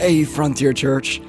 Hey, 0.00 0.24
Frontier 0.24 0.72
Church. 0.72 1.20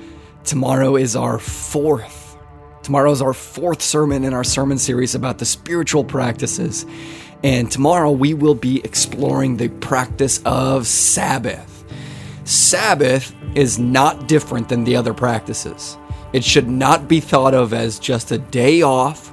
Tomorrow 0.45 0.95
is 0.95 1.13
our 1.13 1.39
fourth. 1.39 2.37
Tomorrow 2.83 3.11
is 3.11 3.21
our 3.21 3.33
fourth 3.33 3.81
sermon 3.81 4.23
in 4.23 4.33
our 4.33 4.45
sermon 4.45 4.77
series 4.77 5.13
about 5.13 5.39
the 5.39 5.45
spiritual 5.45 6.05
practices. 6.05 6.85
And 7.43 7.69
tomorrow 7.69 8.11
we 8.11 8.33
will 8.33 8.55
be 8.55 8.79
exploring 8.85 9.57
the 9.57 9.67
practice 9.67 10.41
of 10.45 10.87
Sabbath. 10.87 11.83
Sabbath 12.45 13.35
is 13.55 13.77
not 13.77 14.29
different 14.29 14.69
than 14.69 14.85
the 14.85 14.95
other 14.95 15.13
practices. 15.13 15.97
It 16.31 16.45
should 16.45 16.69
not 16.69 17.09
be 17.09 17.19
thought 17.19 17.53
of 17.53 17.73
as 17.73 17.99
just 17.99 18.31
a 18.31 18.37
day 18.37 18.83
off 18.83 19.30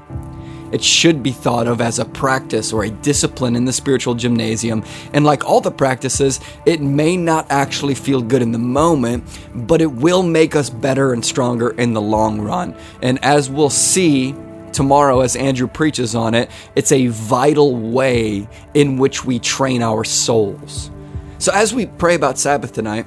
it 0.73 0.83
should 0.83 1.23
be 1.23 1.33
thought 1.33 1.67
of 1.67 1.81
as 1.81 1.99
a 1.99 2.05
practice 2.05 2.73
or 2.73 2.85
a 2.85 2.91
discipline 2.91 3.57
in 3.57 3.65
the 3.65 3.73
spiritual 3.73 4.15
gymnasium. 4.15 4.85
And 5.13 5.25
like 5.25 5.45
all 5.45 5.61
the 5.61 5.71
practices, 5.71 6.41
it 6.67 6.81
may 6.81 7.17
not 7.17 7.47
actually 7.51 7.95
feel 7.95 8.21
good 8.21 8.43
in 8.43 8.53
the 8.53 8.59
moment, 8.59 9.25
but 9.55 9.81
it 9.81 9.91
will 9.91 10.23
make 10.23 10.55
us 10.55 10.71
better 10.71 11.13
and 11.13 11.25
stronger 11.25 11.71
in 11.71 11.93
the 11.93 12.01
long 12.01 12.41
run. 12.41 12.77
And 13.03 13.23
as 13.25 13.51
we'll 13.51 13.71
see, 13.71 14.35
tomorrow 14.73 15.21
as 15.21 15.37
Andrew 15.37 15.67
preaches 15.67 16.15
on 16.15 16.35
it, 16.35 16.51
it's 16.77 16.93
a 16.93 17.09
vital 17.09 17.75
way 17.75 18.49
in 18.75 18.99
which 18.99 19.25
we 19.25 19.39
train 19.39 19.83
our 19.83 20.05
souls. 20.05 20.91
So, 21.39 21.53
as 21.53 21.73
we 21.73 21.87
pray 21.87 22.15
about 22.15 22.39
Sabbath 22.39 22.73
tonight, 22.73 23.07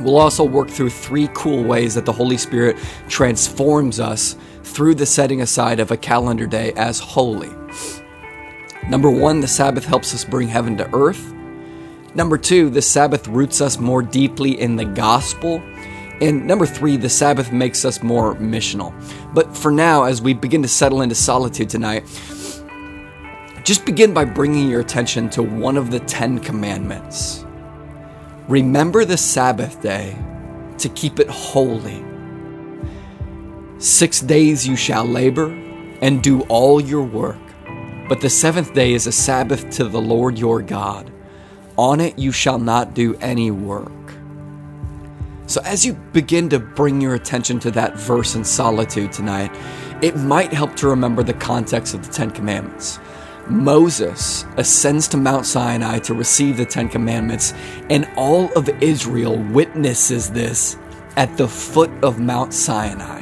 we'll 0.00 0.18
also 0.18 0.44
work 0.44 0.68
through 0.68 0.90
three 0.90 1.28
cool 1.34 1.62
ways 1.62 1.94
that 1.94 2.04
the 2.04 2.12
Holy 2.12 2.36
Spirit 2.36 2.76
transforms 3.08 4.00
us 4.00 4.36
through 4.62 4.94
the 4.94 5.06
setting 5.06 5.40
aside 5.40 5.80
of 5.80 5.90
a 5.90 5.96
calendar 5.96 6.46
day 6.46 6.72
as 6.76 6.98
holy. 6.98 7.50
Number 8.88 9.10
one, 9.10 9.40
the 9.40 9.48
Sabbath 9.48 9.84
helps 9.84 10.14
us 10.14 10.24
bring 10.24 10.48
heaven 10.48 10.76
to 10.76 10.94
earth. 10.94 11.32
Number 12.14 12.38
two, 12.38 12.70
the 12.70 12.82
Sabbath 12.82 13.26
roots 13.28 13.60
us 13.60 13.78
more 13.78 14.02
deeply 14.02 14.60
in 14.60 14.76
the 14.76 14.84
gospel. 14.84 15.62
And 16.20 16.46
number 16.46 16.66
three, 16.66 16.96
the 16.96 17.08
Sabbath 17.08 17.52
makes 17.52 17.84
us 17.84 18.02
more 18.02 18.34
missional. 18.36 18.94
But 19.34 19.56
for 19.56 19.70
now, 19.70 20.04
as 20.04 20.22
we 20.22 20.32
begin 20.34 20.62
to 20.62 20.68
settle 20.68 21.02
into 21.02 21.14
solitude 21.14 21.68
tonight, 21.68 22.04
just 23.64 23.84
begin 23.86 24.12
by 24.12 24.24
bringing 24.26 24.68
your 24.68 24.80
attention 24.80 25.30
to 25.30 25.42
one 25.42 25.76
of 25.76 25.90
the 25.90 26.00
Ten 26.00 26.38
Commandments. 26.38 27.44
Remember 28.48 29.06
the 29.06 29.16
Sabbath 29.16 29.80
day 29.80 30.14
to 30.76 30.90
keep 30.90 31.18
it 31.18 31.30
holy. 31.30 32.04
Six 33.78 34.20
days 34.20 34.68
you 34.68 34.76
shall 34.76 35.06
labor 35.06 35.46
and 36.02 36.22
do 36.22 36.42
all 36.42 36.78
your 36.78 37.04
work, 37.04 37.38
but 38.06 38.20
the 38.20 38.28
seventh 38.28 38.74
day 38.74 38.92
is 38.92 39.06
a 39.06 39.12
Sabbath 39.12 39.70
to 39.70 39.84
the 39.84 40.00
Lord 40.00 40.38
your 40.38 40.60
God. 40.60 41.10
On 41.78 42.00
it 42.00 42.18
you 42.18 42.32
shall 42.32 42.58
not 42.58 42.92
do 42.92 43.14
any 43.22 43.50
work. 43.50 43.90
So, 45.46 45.62
as 45.62 45.86
you 45.86 45.94
begin 46.12 46.50
to 46.50 46.58
bring 46.58 47.00
your 47.00 47.14
attention 47.14 47.58
to 47.60 47.70
that 47.70 47.96
verse 47.96 48.34
in 48.34 48.44
solitude 48.44 49.12
tonight, 49.12 49.52
it 50.02 50.16
might 50.16 50.52
help 50.52 50.76
to 50.76 50.88
remember 50.88 51.22
the 51.22 51.34
context 51.34 51.94
of 51.94 52.06
the 52.06 52.12
Ten 52.12 52.30
Commandments. 52.30 52.98
Moses 53.48 54.44
ascends 54.56 55.08
to 55.08 55.16
Mount 55.16 55.46
Sinai 55.46 55.98
to 56.00 56.14
receive 56.14 56.56
the 56.56 56.64
Ten 56.64 56.88
Commandments, 56.88 57.52
and 57.90 58.08
all 58.16 58.52
of 58.52 58.68
Israel 58.82 59.38
witnesses 59.38 60.30
this 60.30 60.78
at 61.16 61.36
the 61.36 61.48
foot 61.48 61.90
of 62.02 62.18
Mount 62.18 62.54
Sinai. 62.54 63.20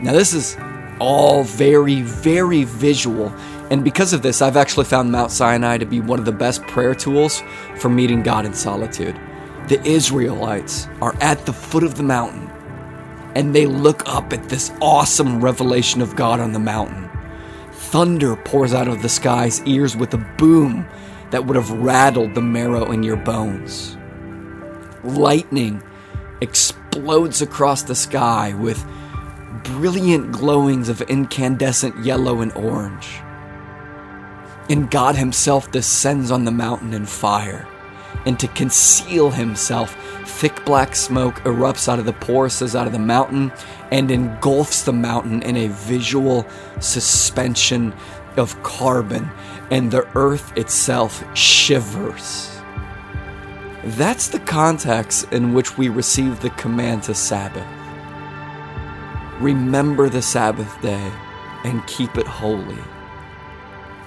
Now, 0.00 0.12
this 0.12 0.34
is 0.34 0.56
all 1.00 1.44
very, 1.44 2.02
very 2.02 2.64
visual. 2.64 3.28
And 3.70 3.84
because 3.84 4.12
of 4.12 4.22
this, 4.22 4.42
I've 4.42 4.56
actually 4.56 4.86
found 4.86 5.12
Mount 5.12 5.30
Sinai 5.30 5.78
to 5.78 5.86
be 5.86 6.00
one 6.00 6.18
of 6.18 6.24
the 6.24 6.32
best 6.32 6.62
prayer 6.62 6.94
tools 6.94 7.42
for 7.76 7.88
meeting 7.88 8.22
God 8.22 8.46
in 8.46 8.54
solitude. 8.54 9.18
The 9.68 9.80
Israelites 9.84 10.88
are 11.00 11.14
at 11.20 11.44
the 11.46 11.52
foot 11.52 11.84
of 11.84 11.96
the 11.96 12.02
mountain 12.02 12.50
and 13.34 13.54
they 13.54 13.66
look 13.66 14.02
up 14.08 14.32
at 14.32 14.48
this 14.48 14.72
awesome 14.80 15.40
revelation 15.40 16.00
of 16.00 16.16
God 16.16 16.40
on 16.40 16.52
the 16.52 16.58
mountain. 16.58 17.07
Thunder 17.78 18.34
pours 18.34 18.74
out 18.74 18.88
of 18.88 19.02
the 19.02 19.08
sky's 19.08 19.62
ears 19.62 19.96
with 19.96 20.12
a 20.12 20.34
boom 20.36 20.86
that 21.30 21.46
would 21.46 21.56
have 21.56 21.70
rattled 21.70 22.34
the 22.34 22.42
marrow 22.42 22.90
in 22.90 23.04
your 23.04 23.16
bones. 23.16 23.96
Lightning 25.04 25.80
explodes 26.40 27.40
across 27.40 27.84
the 27.84 27.94
sky 27.94 28.52
with 28.52 28.84
brilliant 29.62 30.32
glowings 30.32 30.88
of 30.88 31.00
incandescent 31.02 32.04
yellow 32.04 32.40
and 32.40 32.52
orange. 32.52 33.20
And 34.68 34.90
God 34.90 35.14
Himself 35.14 35.70
descends 35.70 36.30
on 36.32 36.44
the 36.44 36.50
mountain 36.50 36.92
in 36.92 37.06
fire. 37.06 37.66
And 38.26 38.38
to 38.40 38.48
conceal 38.48 39.30
Himself, 39.30 39.96
thick 40.26 40.64
black 40.64 40.94
smoke 40.94 41.36
erupts 41.44 41.88
out 41.88 41.98
of 41.98 42.04
the 42.04 42.12
porises 42.12 42.74
out 42.74 42.86
of 42.86 42.92
the 42.92 42.98
mountain 42.98 43.52
and 43.90 44.10
engulfs 44.10 44.82
the 44.82 44.92
mountain 44.92 45.42
in 45.42 45.56
a 45.56 45.68
visual 45.68 46.46
suspension 46.80 47.94
of 48.36 48.62
carbon, 48.62 49.28
and 49.70 49.90
the 49.90 50.08
earth 50.14 50.56
itself 50.56 51.24
shivers. 51.36 52.54
That's 53.84 54.28
the 54.28 54.40
context 54.40 55.32
in 55.32 55.54
which 55.54 55.78
we 55.78 55.88
receive 55.88 56.40
the 56.40 56.50
command 56.50 57.04
to 57.04 57.14
Sabbath. 57.14 57.66
Remember 59.40 60.08
the 60.08 60.22
Sabbath 60.22 60.80
day 60.82 61.12
and 61.64 61.86
keep 61.86 62.16
it 62.18 62.26
holy. 62.26 62.78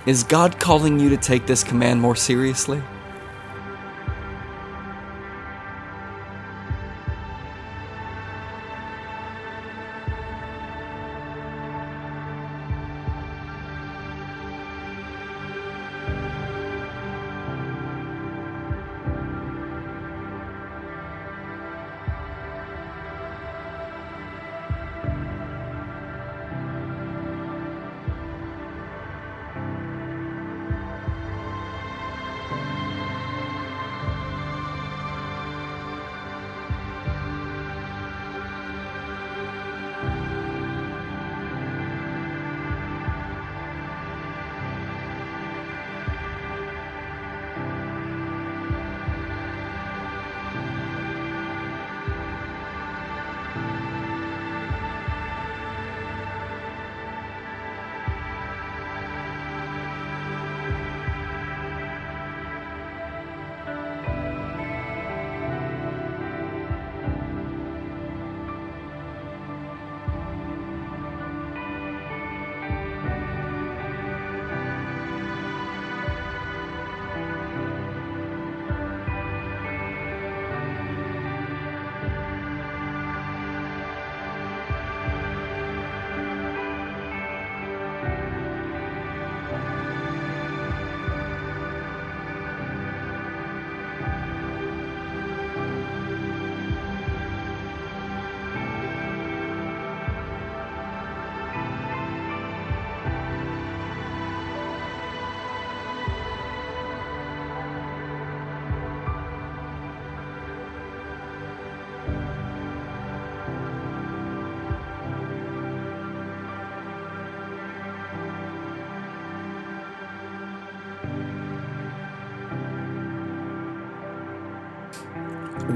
Is 0.05 0.23
God 0.23 0.59
calling 0.59 0.99
you 0.99 1.09
to 1.09 1.17
take 1.17 1.45
this 1.45 1.63
command 1.63 2.01
more 2.01 2.15
seriously? 2.15 2.81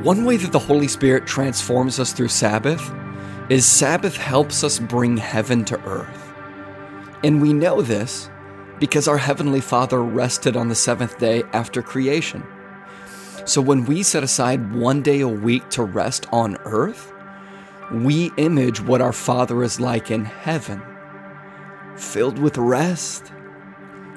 One 0.04 0.26
way 0.26 0.38
that 0.38 0.52
the 0.52 0.60
Holy 0.60 0.88
Spirit 0.88 1.26
transforms 1.26 2.00
us 2.00 2.14
through 2.14 2.30
Sabbath 2.30 2.92
is 3.50 3.66
Sabbath 3.66 4.18
helps 4.18 4.64
us 4.64 4.80
bring 4.80 5.18
heaven 5.18 5.64
to 5.66 5.80
earth. 5.86 6.34
And 7.24 7.42
we 7.42 7.54
know 7.54 7.82
this 7.82 8.30
because 8.80 9.08
our 9.08 9.18
Heavenly 9.18 9.62
Father 9.62 10.04
rested 10.04 10.58
on 10.58 10.68
the 10.68 10.76
seventh 10.76 11.18
day 11.18 11.44
after 11.54 11.82
creation. 11.82 12.44
So 13.46 13.62
when 13.62 13.86
we 13.86 14.04
set 14.04 14.24
aside 14.24 14.74
one 14.74 15.02
day 15.02 15.22
a 15.22 15.28
week 15.28 15.70
to 15.72 15.84
rest 15.84 16.28
on 16.32 16.58
earth, 16.66 17.14
we 17.92 18.32
image 18.38 18.82
what 18.82 19.02
our 19.02 19.14
Father 19.14 19.64
is 19.64 19.80
like 19.80 20.10
in 20.10 20.26
heaven 20.26 20.82
filled 21.96 22.38
with 22.40 22.58
rest, 22.58 23.32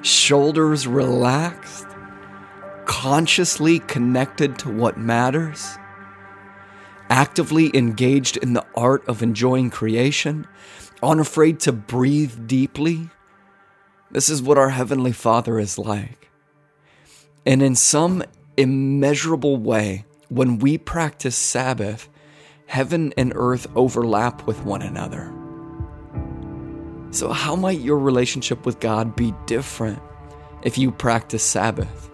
shoulders 0.01 0.87
relaxed, 0.87 1.87
consciously 3.01 3.79
connected 3.79 4.59
to 4.59 4.69
what 4.69 4.97
matters, 4.97 5.77
actively 7.09 7.71
engaged 7.73 8.35
in 8.35 8.51
the 8.51 8.65
art 8.75 9.07
of 9.07 9.23
enjoying 9.23 9.69
creation, 9.69 10.45
unafraid 11.01 11.61
to 11.61 11.71
breathe 11.71 12.45
deeply. 12.45 13.09
This 14.11 14.27
is 14.27 14.41
what 14.41 14.57
our 14.57 14.71
Heavenly 14.71 15.13
Father 15.13 15.59
is 15.59 15.79
like. 15.79 16.29
And 17.45 17.63
in 17.63 17.73
some 17.73 18.21
immeasurable 18.57 19.55
way, 19.55 20.03
when 20.27 20.59
we 20.59 20.77
practice 20.77 21.37
Sabbath, 21.37 22.09
heaven 22.65 23.13
and 23.15 23.31
earth 23.33 23.65
overlap 23.77 24.45
with 24.45 24.65
one 24.65 24.81
another. 24.81 25.33
So, 27.11 27.31
how 27.31 27.55
might 27.55 27.79
your 27.79 27.97
relationship 27.97 28.65
with 28.65 28.81
God 28.81 29.15
be 29.15 29.33
different 29.45 30.01
if 30.63 30.77
you 30.77 30.91
practice 30.91 31.43
Sabbath? 31.43 32.09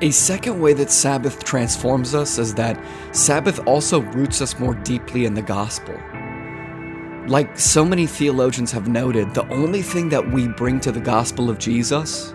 A 0.00 0.12
second 0.12 0.60
way 0.60 0.74
that 0.74 0.92
Sabbath 0.92 1.42
transforms 1.42 2.14
us 2.14 2.38
is 2.38 2.54
that 2.54 2.80
Sabbath 3.10 3.58
also 3.66 4.00
roots 4.00 4.40
us 4.40 4.56
more 4.60 4.74
deeply 4.74 5.24
in 5.24 5.34
the 5.34 5.42
gospel. 5.42 6.00
Like 7.26 7.58
so 7.58 7.84
many 7.84 8.06
theologians 8.06 8.70
have 8.70 8.86
noted, 8.86 9.34
the 9.34 9.48
only 9.48 9.82
thing 9.82 10.08
that 10.10 10.30
we 10.30 10.46
bring 10.46 10.78
to 10.80 10.92
the 10.92 11.00
gospel 11.00 11.50
of 11.50 11.58
Jesus 11.58 12.32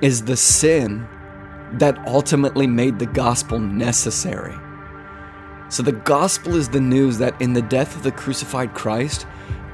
is 0.00 0.24
the 0.24 0.36
sin 0.36 1.06
that 1.74 1.96
ultimately 2.08 2.66
made 2.66 2.98
the 2.98 3.06
gospel 3.06 3.60
necessary. 3.60 4.56
So 5.68 5.84
the 5.84 5.92
gospel 5.92 6.56
is 6.56 6.68
the 6.68 6.80
news 6.80 7.16
that 7.18 7.40
in 7.40 7.52
the 7.52 7.62
death 7.62 7.94
of 7.94 8.02
the 8.02 8.10
crucified 8.10 8.74
Christ, 8.74 9.24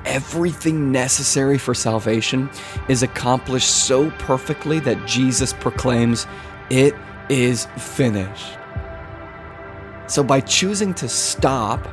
everything 0.04 0.92
necessary 0.92 1.56
for 1.56 1.72
salvation 1.74 2.50
is 2.88 3.02
accomplished 3.02 3.70
so 3.86 4.10
perfectly 4.12 4.78
that 4.80 5.06
Jesus 5.06 5.54
proclaims, 5.54 6.26
it 6.70 6.94
is 7.28 7.66
finished. 7.76 8.58
So, 10.06 10.22
by 10.22 10.40
choosing 10.40 10.94
to 10.94 11.08
stop, 11.08 11.86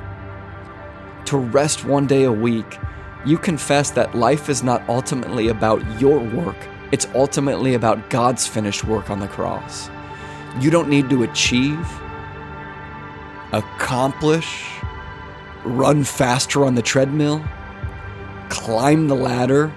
to 1.26 1.38
rest 1.38 1.84
one 1.86 2.08
day 2.08 2.24
a 2.24 2.32
week, 2.32 2.80
you 3.26 3.38
confess 3.38 3.92
that 3.92 4.16
life 4.16 4.50
is 4.50 4.64
not 4.64 4.88
ultimately 4.88 5.48
about 5.50 6.00
your 6.00 6.20
work, 6.20 6.56
it's 6.92 7.08
ultimately 7.16 7.74
about 7.74 8.10
God's 8.10 8.48
finished 8.48 8.84
work 8.86 9.10
on 9.10 9.20
the 9.20 9.28
cross. 9.28 9.90
You 10.62 10.72
don't 10.72 10.88
need 10.88 11.10
to 11.10 11.24
achieve, 11.24 11.86
accomplish, 13.52 14.66
run 15.66 16.04
faster 16.04 16.64
on 16.64 16.76
the 16.76 16.82
treadmill, 16.82 17.44
climb 18.50 19.08
the 19.08 19.16
ladder, 19.16 19.74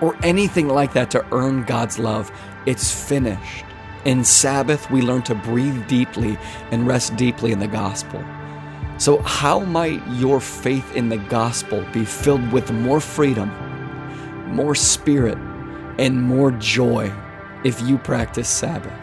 or 0.00 0.16
anything 0.22 0.68
like 0.68 0.94
that 0.94 1.10
to 1.10 1.26
earn 1.32 1.64
God's 1.64 1.98
love. 1.98 2.30
It's 2.64 2.90
finished. 2.90 3.64
In 4.04 4.24
Sabbath, 4.24 4.90
we 4.90 5.00
learn 5.00 5.22
to 5.22 5.34
breathe 5.34 5.86
deeply 5.86 6.36
and 6.72 6.86
rest 6.86 7.16
deeply 7.16 7.52
in 7.52 7.60
the 7.60 7.68
gospel. 7.68 8.22
So, 8.98 9.18
how 9.22 9.60
might 9.60 10.06
your 10.10 10.40
faith 10.40 10.96
in 10.96 11.08
the 11.08 11.18
gospel 11.18 11.84
be 11.92 12.04
filled 12.04 12.52
with 12.52 12.72
more 12.72 13.00
freedom, 13.00 13.48
more 14.48 14.74
spirit, 14.74 15.38
and 15.98 16.20
more 16.20 16.50
joy 16.52 17.12
if 17.64 17.80
you 17.82 17.96
practice 17.96 18.48
Sabbath? 18.48 19.01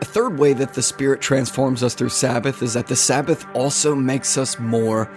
A 0.00 0.04
third 0.04 0.38
way 0.38 0.52
that 0.52 0.74
the 0.74 0.82
Spirit 0.82 1.20
transforms 1.20 1.82
us 1.82 1.94
through 1.94 2.10
Sabbath 2.10 2.62
is 2.62 2.74
that 2.74 2.86
the 2.86 2.96
Sabbath 2.96 3.46
also 3.54 3.94
makes 3.94 4.36
us 4.36 4.58
more 4.58 5.10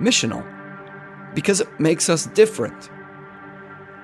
missional 0.00 0.44
because 1.34 1.60
it 1.60 1.80
makes 1.80 2.08
us 2.08 2.26
different. 2.26 2.90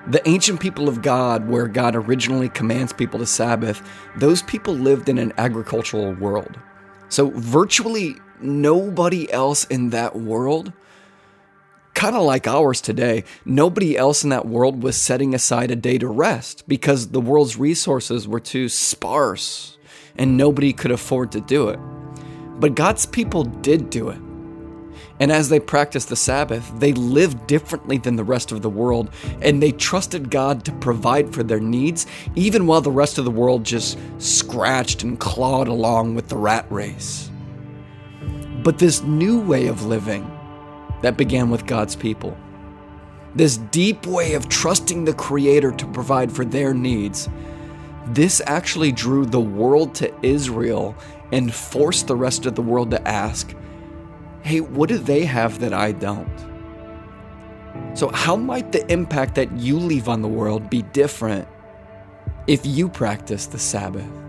The 0.07 0.27
ancient 0.27 0.59
people 0.59 0.87
of 0.87 1.01
God, 1.01 1.47
where 1.47 1.67
God 1.67 1.95
originally 1.95 2.49
commands 2.49 2.93
people 2.93 3.19
to 3.19 3.25
Sabbath, 3.25 3.81
those 4.15 4.41
people 4.43 4.73
lived 4.73 5.09
in 5.09 5.17
an 5.17 5.33
agricultural 5.37 6.13
world. 6.13 6.59
So, 7.09 7.29
virtually 7.31 8.15
nobody 8.39 9.31
else 9.31 9.65
in 9.65 9.89
that 9.91 10.15
world, 10.15 10.73
kind 11.93 12.15
of 12.15 12.23
like 12.23 12.47
ours 12.47 12.81
today, 12.81 13.23
nobody 13.45 13.97
else 13.97 14.23
in 14.23 14.29
that 14.29 14.47
world 14.47 14.81
was 14.81 14.97
setting 14.97 15.33
aside 15.33 15.71
a 15.71 15.75
day 15.75 15.97
to 15.97 16.07
rest 16.07 16.67
because 16.67 17.09
the 17.09 17.21
world's 17.21 17.57
resources 17.57 18.27
were 18.27 18.39
too 18.39 18.69
sparse 18.69 19.77
and 20.21 20.37
nobody 20.37 20.71
could 20.71 20.91
afford 20.91 21.31
to 21.31 21.41
do 21.41 21.69
it. 21.69 21.79
But 22.59 22.75
God's 22.75 23.07
people 23.07 23.43
did 23.43 23.89
do 23.89 24.09
it. 24.09 24.19
And 25.19 25.31
as 25.31 25.49
they 25.49 25.59
practiced 25.59 26.09
the 26.09 26.15
Sabbath, 26.15 26.71
they 26.77 26.93
lived 26.93 27.47
differently 27.47 27.97
than 27.97 28.17
the 28.17 28.23
rest 28.23 28.51
of 28.51 28.61
the 28.61 28.69
world, 28.69 29.09
and 29.41 29.63
they 29.63 29.71
trusted 29.71 30.29
God 30.29 30.63
to 30.65 30.71
provide 30.73 31.33
for 31.33 31.41
their 31.41 31.59
needs, 31.59 32.05
even 32.35 32.67
while 32.67 32.81
the 32.81 32.91
rest 32.91 33.17
of 33.17 33.25
the 33.25 33.31
world 33.31 33.63
just 33.63 33.97
scratched 34.19 35.01
and 35.01 35.19
clawed 35.19 35.67
along 35.67 36.13
with 36.13 36.29
the 36.29 36.37
rat 36.37 36.67
race. 36.69 37.31
But 38.63 38.77
this 38.77 39.01
new 39.01 39.41
way 39.41 39.65
of 39.65 39.87
living 39.87 40.29
that 41.01 41.17
began 41.17 41.49
with 41.49 41.65
God's 41.65 41.95
people, 41.95 42.37
this 43.33 43.57
deep 43.57 44.05
way 44.05 44.35
of 44.35 44.49
trusting 44.49 45.05
the 45.05 45.13
Creator 45.13 45.71
to 45.71 45.87
provide 45.87 46.31
for 46.31 46.45
their 46.45 46.75
needs, 46.75 47.27
this 48.07 48.41
actually 48.45 48.91
drew 48.91 49.25
the 49.25 49.39
world 49.39 49.95
to 49.95 50.13
Israel 50.25 50.95
and 51.31 51.53
forced 51.53 52.07
the 52.07 52.15
rest 52.15 52.45
of 52.45 52.55
the 52.55 52.61
world 52.61 52.91
to 52.91 53.07
ask, 53.07 53.55
hey, 54.43 54.59
what 54.59 54.89
do 54.89 54.97
they 54.97 55.25
have 55.25 55.59
that 55.59 55.73
I 55.73 55.91
don't? 55.91 56.29
So, 57.93 58.09
how 58.09 58.35
might 58.35 58.71
the 58.71 58.89
impact 58.91 59.35
that 59.35 59.51
you 59.53 59.77
leave 59.77 60.09
on 60.09 60.21
the 60.21 60.27
world 60.27 60.69
be 60.69 60.81
different 60.81 61.47
if 62.47 62.65
you 62.65 62.89
practice 62.89 63.45
the 63.47 63.59
Sabbath? 63.59 64.20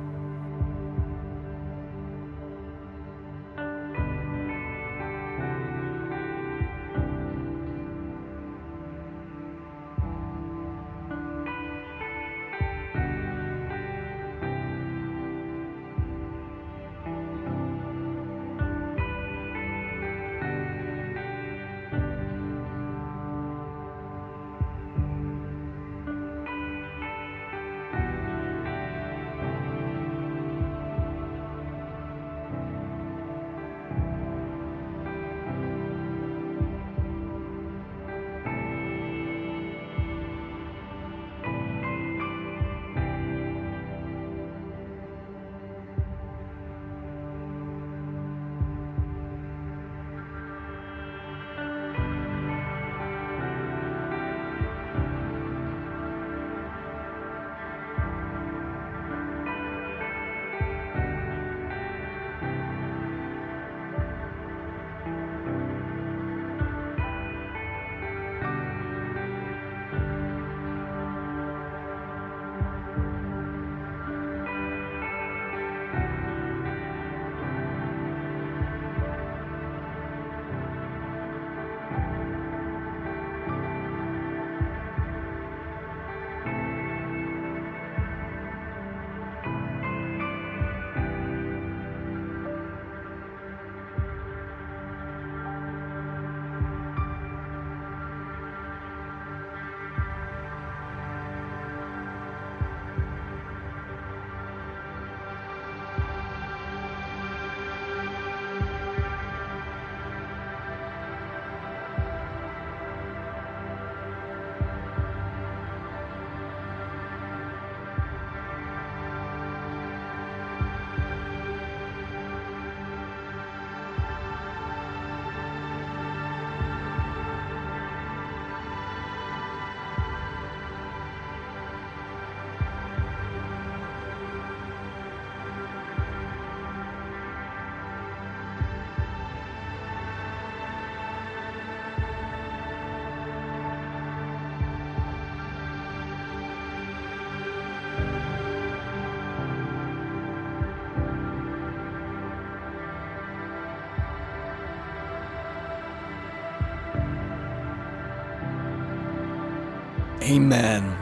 Amen. 160.23 160.97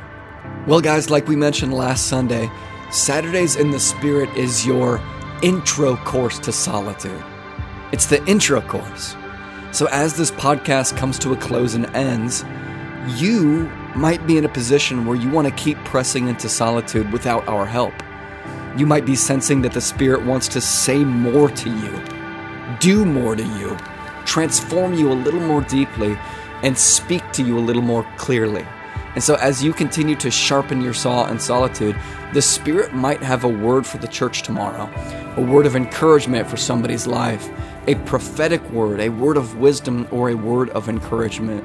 Well, 0.67 0.81
guys, 0.81 1.11
like 1.11 1.29
we 1.29 1.37
mentioned 1.37 1.75
last 1.75 2.07
Sunday, 2.07 2.51
Saturdays 2.91 3.55
in 3.57 3.71
the 3.71 3.79
Spirit 3.79 4.31
is 4.35 4.67
your 4.67 4.99
intro 5.43 5.97
course 5.97 6.39
to 6.39 6.53
solitude. 6.53 7.23
It's 7.93 8.07
the 8.07 8.25
intro 8.25 8.63
course. 8.63 9.17
So, 9.73 9.87
as 9.89 10.17
this 10.17 10.31
podcast 10.31 10.97
comes 10.97 11.19
to 11.19 11.35
a 11.35 11.37
close 11.37 11.75
and 11.75 11.85
ends, 11.95 12.45
you 13.21 13.71
might 13.95 14.27
be 14.27 14.39
in 14.39 14.47
a 14.47 14.49
position 14.49 15.05
where 15.05 15.17
you 15.17 15.29
want 15.29 15.47
to 15.47 15.55
keep 15.55 15.77
pressing 15.85 16.29
into 16.29 16.49
solitude 16.49 17.13
without 17.13 17.47
our 17.47 17.67
help. 17.67 17.95
You 18.77 18.87
might 18.87 19.05
be 19.05 19.17
sensing 19.17 19.61
that 19.63 19.73
the 19.73 19.83
Spirit 19.83 20.25
wants 20.25 20.49
to 20.49 20.63
say 20.63 21.05
more 21.05 21.51
to 21.51 21.69
you, 21.69 22.77
do 22.79 23.05
more 23.05 23.37
to 23.37 23.45
you, 23.59 23.77
transform 24.25 24.95
you 24.95 25.13
a 25.13 25.15
little 25.15 25.41
more 25.41 25.61
deeply, 25.61 26.17
and 26.63 26.77
speak 26.77 27.31
to 27.33 27.43
you 27.43 27.59
a 27.59 27.61
little 27.61 27.83
more 27.83 28.07
clearly. 28.17 28.65
And 29.15 29.23
so, 29.23 29.35
as 29.37 29.63
you 29.63 29.73
continue 29.73 30.15
to 30.17 30.31
sharpen 30.31 30.81
your 30.81 30.95
saw 30.95 31.29
in 31.29 31.41
solitude, 31.41 31.97
the 32.33 32.43
Spirit 32.43 32.95
might 32.95 33.23
have 33.23 33.43
a 33.43 33.49
word 33.49 33.87
for 33.87 33.99
the 33.99 34.07
church 34.07 34.43
tomorrow, 34.43 34.89
a 35.37 35.41
word 35.41 35.67
of 35.67 35.75
encouragement 35.75 36.49
for 36.49 36.57
somebody's 36.57 37.07
life, 37.07 37.51
a 37.89 37.97
prophetic 38.07 38.63
word, 38.71 39.01
a 39.01 39.09
word 39.09 39.37
of 39.37 39.57
wisdom, 39.57 40.07
or 40.13 40.31
a 40.31 40.35
word 40.35 40.71
of 40.71 40.89
encouragement. 40.89 41.65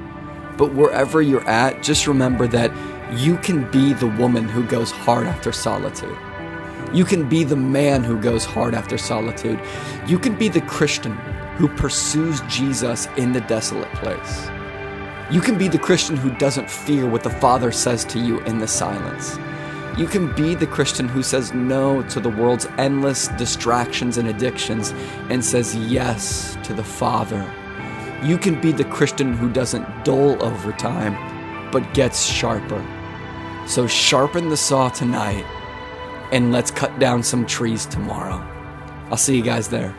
But 0.57 0.73
wherever 0.73 1.21
you're 1.21 1.47
at, 1.47 1.83
just 1.83 2.07
remember 2.07 2.47
that 2.47 2.71
you 3.13 3.37
can 3.37 3.69
be 3.69 3.93
the 3.93 4.07
woman 4.07 4.49
who 4.49 4.65
goes 4.65 4.89
hard 4.89 5.27
after 5.27 5.51
solitude. 5.51 6.17
You 6.93 7.05
can 7.05 7.27
be 7.27 7.43
the 7.43 7.55
man 7.55 8.03
who 8.03 8.19
goes 8.19 8.45
hard 8.45 8.73
after 8.73 8.97
solitude. 8.97 9.59
You 10.07 10.17
can 10.17 10.35
be 10.35 10.47
the 10.47 10.61
Christian 10.61 11.11
who 11.57 11.67
pursues 11.67 12.41
Jesus 12.41 13.07
in 13.17 13.33
the 13.33 13.41
desolate 13.41 13.91
place. 13.93 14.47
You 15.31 15.41
can 15.41 15.57
be 15.57 15.67
the 15.67 15.79
Christian 15.79 16.15
who 16.15 16.29
doesn't 16.35 16.69
fear 16.69 17.07
what 17.09 17.23
the 17.23 17.31
Father 17.31 17.71
says 17.71 18.05
to 18.05 18.19
you 18.19 18.41
in 18.41 18.59
the 18.59 18.67
silence. 18.67 19.39
You 19.97 20.05
can 20.05 20.31
be 20.35 20.53
the 20.53 20.67
Christian 20.67 21.07
who 21.07 21.23
says 21.23 21.51
no 21.51 22.03
to 22.09 22.19
the 22.19 22.29
world's 22.29 22.67
endless 22.77 23.29
distractions 23.29 24.19
and 24.19 24.27
addictions 24.27 24.93
and 25.29 25.43
says 25.43 25.75
yes 25.75 26.55
to 26.63 26.75
the 26.75 26.83
Father. 26.83 27.43
You 28.23 28.37
can 28.37 28.61
be 28.61 28.71
the 28.71 28.83
Christian 28.83 29.33
who 29.33 29.49
doesn't 29.49 30.05
dull 30.05 30.41
over 30.43 30.71
time, 30.73 31.71
but 31.71 31.91
gets 31.95 32.23
sharper. 32.23 32.85
So 33.65 33.87
sharpen 33.87 34.49
the 34.49 34.57
saw 34.57 34.89
tonight, 34.89 35.45
and 36.31 36.51
let's 36.51 36.69
cut 36.69 36.99
down 36.99 37.23
some 37.23 37.47
trees 37.47 37.87
tomorrow. 37.87 38.37
I'll 39.09 39.17
see 39.17 39.35
you 39.35 39.41
guys 39.41 39.69
there. 39.69 39.95